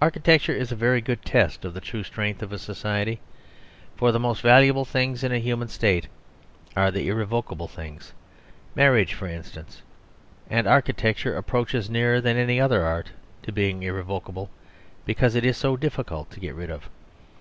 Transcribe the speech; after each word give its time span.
Architecture 0.00 0.50
is 0.50 0.72
a 0.72 0.74
very 0.74 1.00
good 1.00 1.24
test 1.24 1.64
of 1.64 1.72
the 1.72 1.80
true 1.80 2.02
strength 2.02 2.42
of 2.42 2.50
a 2.52 2.58
society, 2.58 3.20
for 3.94 4.10
the 4.10 4.18
most 4.18 4.40
valuable 4.42 4.84
things 4.84 5.22
in 5.22 5.30
a 5.30 5.38
human 5.38 5.68
state 5.68 6.08
are 6.76 6.90
the 6.90 7.06
irrevocable 7.06 7.68
things 7.68 8.12
marriage, 8.74 9.14
for 9.14 9.28
instance. 9.28 9.80
And 10.50 10.66
architecture 10.66 11.36
approaches 11.36 11.88
nearer 11.88 12.20
than 12.20 12.36
any 12.36 12.60
other 12.60 12.84
art 12.84 13.10
to 13.44 13.52
being 13.52 13.84
irrevocable, 13.84 14.50
because 15.04 15.36
it 15.36 15.44
is 15.44 15.56
so 15.56 15.76
difficult 15.76 16.32
to 16.32 16.40
get 16.40 16.56
rid 16.56 16.68
of. 16.68 16.88